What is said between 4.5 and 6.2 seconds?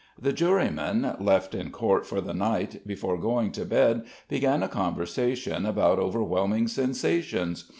a conversation about